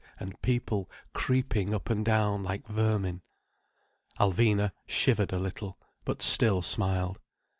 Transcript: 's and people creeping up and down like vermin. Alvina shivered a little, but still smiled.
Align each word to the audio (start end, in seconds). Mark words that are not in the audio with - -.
's 0.01 0.03
and 0.19 0.41
people 0.41 0.89
creeping 1.13 1.75
up 1.75 1.87
and 1.87 2.03
down 2.03 2.41
like 2.41 2.65
vermin. 2.67 3.21
Alvina 4.19 4.71
shivered 4.87 5.31
a 5.31 5.37
little, 5.37 5.77
but 6.05 6.23
still 6.23 6.63
smiled. 6.63 7.19